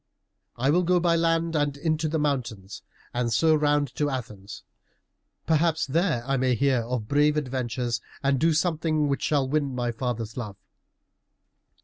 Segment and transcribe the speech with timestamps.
[0.55, 2.81] "I will go by land and into the mountains,
[3.13, 4.63] and so round to Athens.
[5.45, 9.91] Perhaps there I may hear of brave adventures, and do something which shall win my
[9.91, 10.57] father's love."